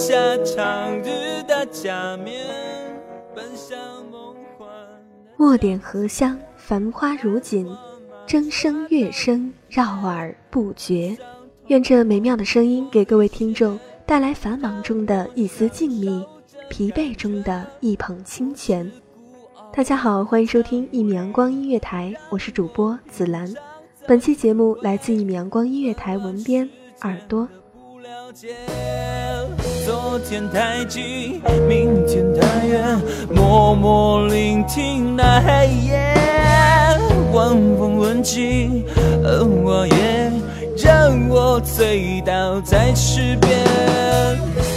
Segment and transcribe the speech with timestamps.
[0.00, 2.46] 下长日的假面，
[3.36, 3.78] 奔向
[4.10, 4.66] 梦幻。
[5.36, 7.68] 墨点荷香，繁花如锦，
[8.26, 11.14] 筝声乐声绕耳不绝。
[11.66, 16.26] 愿这美妙的声音给各位听众带来繁忙中的一丝静谧，
[16.70, 18.90] 疲惫中的一捧清泉。
[19.70, 23.52] 大家好，欢迎收听一米阳光音乐台，我是主播紫兰。
[24.06, 26.66] 本期节目来自一米阳光音乐台文编
[27.02, 27.46] 耳朵。
[27.74, 28.56] 不了解，
[29.90, 32.96] 昨天太近，明天太远，
[33.28, 36.14] 默默聆听那黑夜，
[37.32, 38.84] 晚风吻尽，
[39.24, 40.32] 而我也
[40.78, 43.58] 让我醉倒在池边，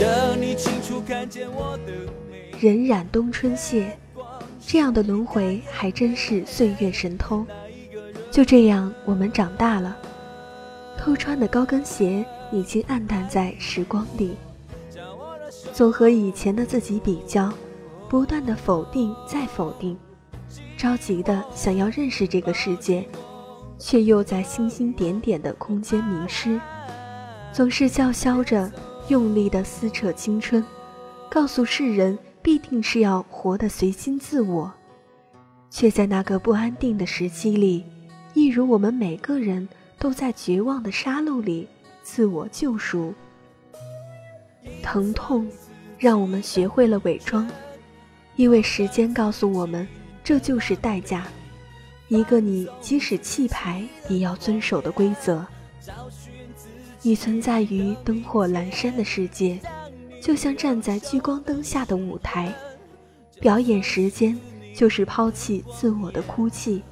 [0.00, 1.92] 让你清楚看见我的
[2.30, 2.58] 美。
[2.58, 3.94] 荏苒冬春谢，
[4.66, 7.44] 这样的轮回还真是岁月神偷。
[8.30, 9.94] 就这样，我们长大了，
[10.96, 14.34] 偷穿的高跟鞋已经暗淡在时光里。
[15.74, 17.52] 总和以前的自己比较，
[18.08, 19.98] 不断的否定再否定，
[20.76, 23.04] 着急的想要认识这个世界，
[23.76, 26.60] 却又在星星点点的空间迷失。
[27.52, 28.70] 总是叫嚣着，
[29.08, 30.64] 用力的撕扯青春，
[31.28, 34.72] 告诉世人必定是要活得随心自我，
[35.70, 37.84] 却在那个不安定的时期里，
[38.32, 39.68] 一如我们每个人
[39.98, 41.66] 都在绝望的杀戮里
[42.04, 43.12] 自我救赎。
[44.82, 45.46] 疼痛
[45.98, 47.48] 让我们学会了伪装，
[48.36, 49.86] 因为时间告诉我们，
[50.22, 51.26] 这就是代价，
[52.08, 55.44] 一个你即使弃牌也要遵守的规则。
[57.02, 59.60] 你存在于灯火阑珊的世界，
[60.22, 62.52] 就像站在聚光灯下的舞台，
[63.40, 64.38] 表演时间
[64.74, 66.82] 就是抛弃自我的哭泣。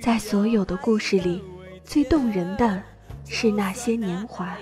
[0.00, 1.42] 在所有的故事里，
[1.82, 2.82] 最动人的
[3.26, 4.54] 是那些年华。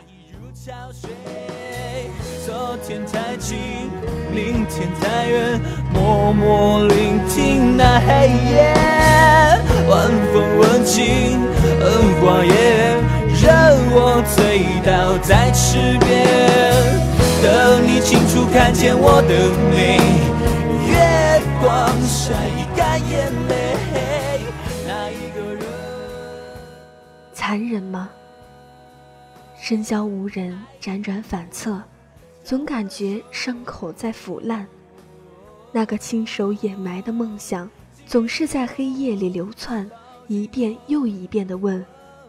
[2.52, 3.56] 昨天太近，
[4.30, 5.58] 明天太远，
[5.90, 8.74] 默默聆听那黑夜，
[9.88, 11.40] 晚风吻尽，
[11.80, 11.88] 荷
[12.20, 12.52] 花叶，
[13.40, 13.48] 任
[13.94, 16.28] 我醉倒在池边，
[17.42, 19.96] 等你清楚看见我的美，
[20.90, 22.34] 月光晒
[22.76, 23.54] 干眼泪，
[24.86, 25.64] 那一个人。
[27.32, 28.10] 残忍吗？
[29.58, 31.80] 深宵无人，辗转反侧，
[32.44, 34.66] 总感觉伤口在腐烂。
[35.70, 37.70] 那个亲手掩埋的梦想，
[38.06, 39.90] 总是在黑夜里流窜，
[40.28, 41.84] 一遍又一遍地问：“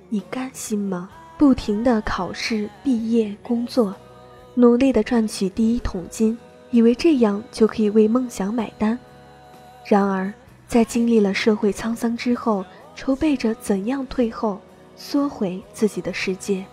[0.09, 3.93] 你甘心吗？”不停地考试、毕业、工作，
[4.53, 6.37] 努力地赚取第一桶金，
[6.69, 8.97] 以为这样就可以为梦想买单。
[9.83, 10.31] 然而，
[10.67, 12.63] 在经历了社会沧桑之后，
[12.95, 14.61] 筹备着怎样退后，
[14.95, 16.63] 缩回自己的世界。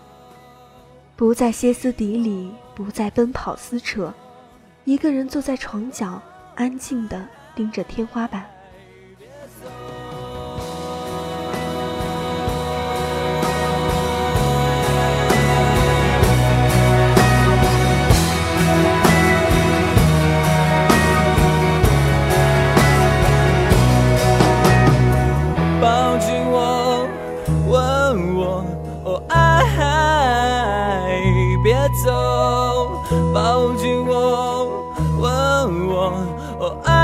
[1.17, 4.13] 不再歇斯底里，不再奔跑撕扯，
[4.85, 6.21] 一个人坐在床角，
[6.55, 8.45] 安静地盯着天花板。
[36.71, 37.00] 哦爱。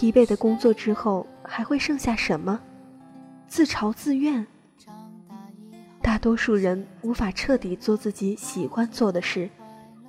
[0.00, 2.58] 疲惫的工作之后，还会剩下什么？
[3.46, 4.46] 自嘲自怨。
[6.00, 9.50] 大多数人无法彻底做自己喜欢做的事，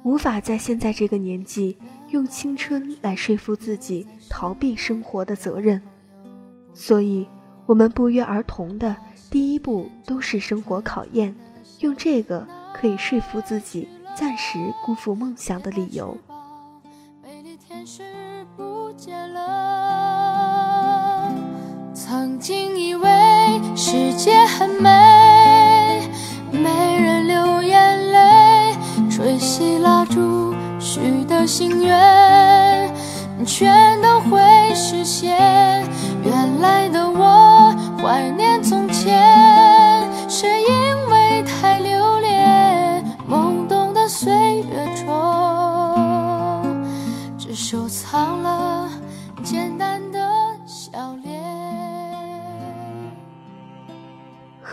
[0.04, 1.78] 无法在现在这个年纪
[2.08, 5.82] 用青春来说服自己逃避生活的责任，
[6.74, 7.28] 所以，
[7.66, 8.96] 我们不约而同的
[9.30, 11.36] 第一步都是生活考验，
[11.82, 16.18] 用这个可以说服自己暂时辜负梦想的理由。
[17.22, 18.02] 美丽天使
[22.12, 23.10] 曾经以为
[23.74, 26.10] 世界很美，
[26.52, 26.70] 没
[27.00, 28.76] 人流眼泪，
[29.10, 32.94] 吹熄蜡烛许的心愿，
[33.46, 34.42] 全都会
[34.76, 35.88] 实现。
[36.22, 37.41] 原来的我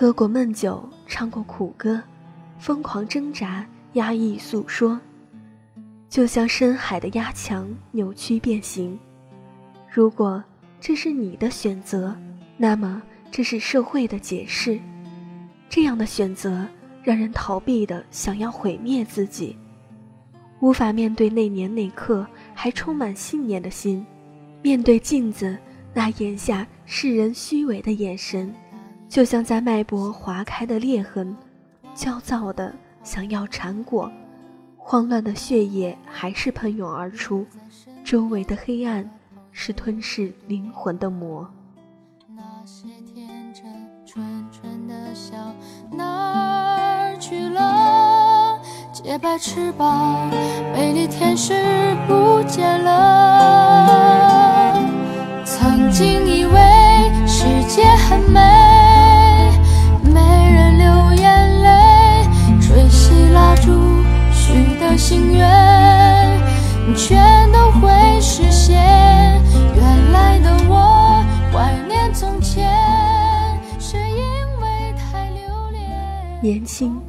[0.08, 2.02] 喝过闷酒，唱过苦歌，
[2.58, 4.98] 疯狂挣扎，压抑诉说，
[6.08, 8.98] 就像深海的压强，扭曲变形。
[9.86, 10.42] 如果
[10.80, 12.16] 这是你的选择，
[12.56, 14.80] 那么这是社会的解释。
[15.68, 16.66] 这样的选择
[17.02, 19.54] 让人逃避的想要毁灭自己，
[20.60, 24.06] 无法面对那年那刻还充满信念的心，
[24.62, 25.54] 面对镜子
[25.92, 28.50] 那眼下世人虚伪的眼神。
[29.08, 31.34] 就像在脉搏划开的裂痕，
[31.94, 34.12] 焦躁的想要缠裹，
[34.76, 37.46] 慌乱的血液还是喷涌而出，
[38.04, 39.10] 周围的黑暗
[39.50, 41.48] 是吞噬灵魂的魔。
[42.36, 43.64] 那些天真
[44.04, 45.34] 纯纯的笑
[45.90, 48.60] 哪儿去了？
[48.92, 50.28] 洁白翅膀，
[50.74, 51.54] 美丽天使
[52.06, 54.76] 不见了。
[55.44, 56.60] 曾经以为
[57.26, 58.40] 世界很美，
[64.98, 65.46] 心愿，
[66.96, 68.76] 全都会实现。
[69.76, 72.68] 原来的我怀念从前，
[73.78, 74.24] 是因
[74.60, 76.42] 为太留恋。
[76.42, 77.00] 年轻，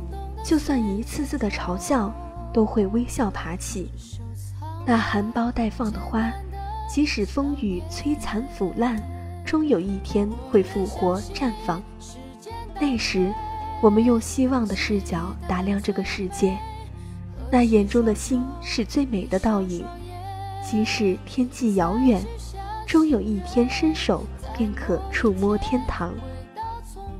[0.46, 2.13] 就算一次次的嘲笑，
[2.54, 3.92] 都会微笑爬起。
[4.86, 6.32] 那含苞待放的花，
[6.88, 9.02] 即使风雨摧残腐烂，
[9.44, 11.82] 终有一天会复活绽放。
[12.80, 13.34] 那时，
[13.82, 16.56] 我们用希望的视角打量这个世界，
[17.51, 19.86] 那眼中的星是最美的倒影。
[20.63, 22.22] 即使天际遥远，
[22.86, 24.24] 终有一天伸手
[24.56, 26.13] 便可触摸天堂。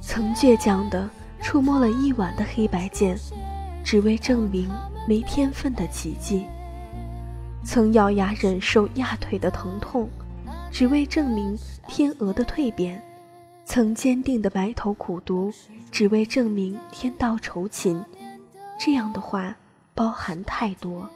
[0.02, 1.10] 曾倔强地
[1.42, 3.18] 触摸了一晚的黑白键，
[3.84, 4.70] 只为证明
[5.08, 6.46] 没天分的奇迹。
[7.64, 10.10] 曾咬牙忍受压腿的疼痛，
[10.72, 11.58] 只为证明
[11.88, 13.00] 天鹅的蜕变；
[13.66, 15.52] 曾坚定的埋头苦读，
[15.92, 18.04] 只为证明天道酬勤。
[18.80, 19.56] 这样的话，
[19.94, 21.10] 包含太多。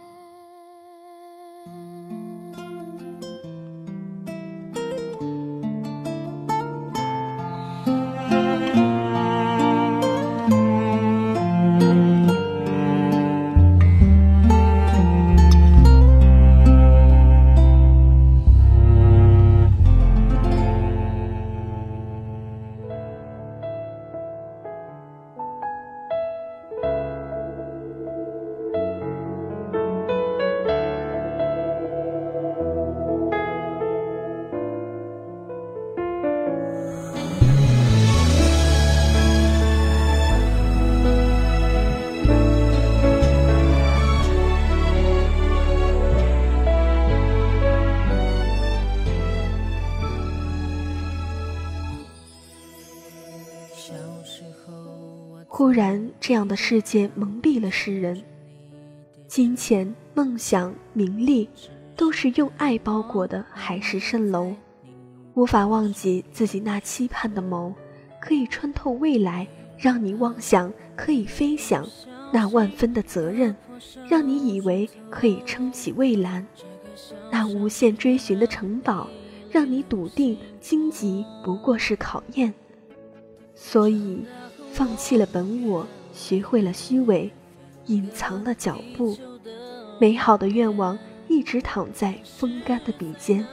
[55.47, 58.21] 忽然，这样的世界蒙蔽了世人。
[59.27, 61.49] 金钱、梦想、名利，
[61.95, 64.53] 都是用爱包裹的海市蜃楼，
[65.35, 67.73] 无法忘记自己那期盼的眸，
[68.19, 71.83] 可以穿透未来，让你妄想可以飞翔；
[72.31, 73.55] 那万分的责任，
[74.07, 76.43] 让你以为可以撑起蔚蓝；
[77.31, 79.07] 那无限追寻的城堡，
[79.51, 82.53] 让你笃定荆棘不过是考验。
[83.65, 84.25] 所以，
[84.73, 87.31] 放弃了本我，学会了虚伪。
[87.87, 89.17] 隐藏了脚步，
[89.99, 93.45] 美好的愿望一直躺在风干的笔尖。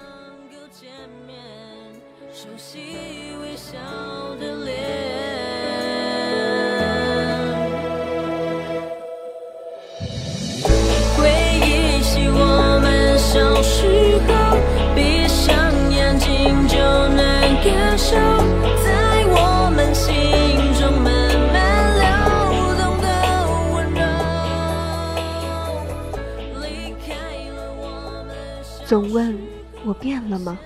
[28.91, 29.39] 总问
[29.85, 30.59] 我变了吗？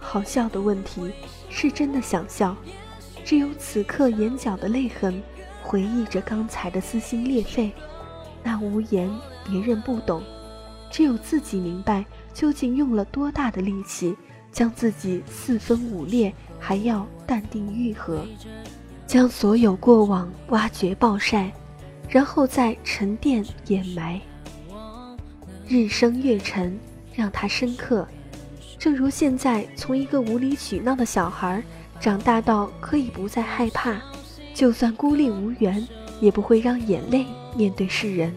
[0.00, 1.12] 好笑的问题，
[1.48, 2.56] 是真的想笑。
[3.24, 5.22] 只有此刻眼角的泪痕，
[5.62, 7.70] 回忆着刚才的撕心裂肺。
[8.42, 9.08] 那无言，
[9.48, 10.20] 别人不懂，
[10.90, 14.16] 只有自己明白，究竟用了多大的力气，
[14.50, 18.26] 将自己四分五裂，还要淡定愈合，
[19.06, 21.52] 将所有过往挖掘暴晒，
[22.08, 24.20] 然后再沉淀掩埋。
[25.68, 26.76] 日升月沉。
[27.14, 28.06] 让他深刻，
[28.78, 31.62] 正如现在从一个无理取闹的小孩，
[32.00, 34.00] 长大到可以不再害怕，
[34.54, 35.86] 就算孤立无援，
[36.20, 37.26] 也不会让眼泪
[37.56, 38.34] 面对世人。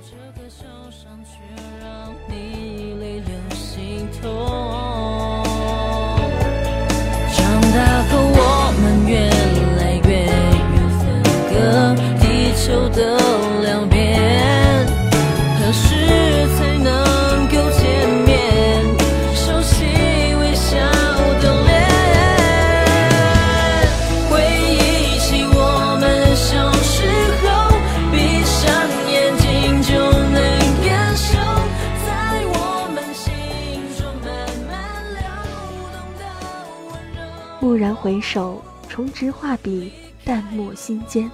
[37.75, 39.91] 蓦然回首，重执画笔，
[40.23, 41.29] 淡墨心间。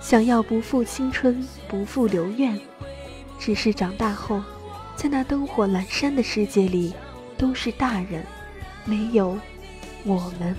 [0.00, 2.58] 想要不负青春，不负留愿，
[3.38, 4.42] 只是长大后，
[4.96, 6.94] 在那灯火阑珊的世界里，
[7.36, 8.24] 都是大人，
[8.86, 9.38] 没有
[10.04, 10.56] 我们。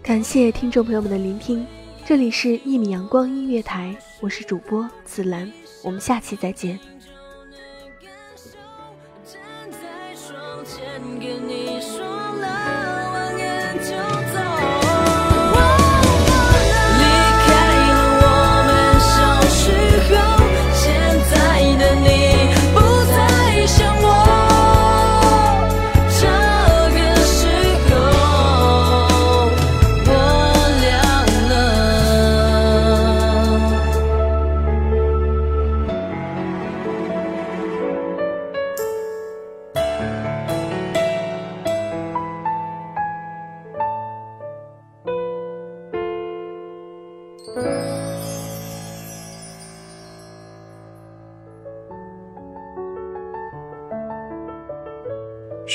[0.00, 1.66] 感谢听众朋友们的聆听，
[2.06, 5.52] 这里是《一米阳光音乐台》，我是主播紫兰，
[5.82, 6.78] 我们下期再见。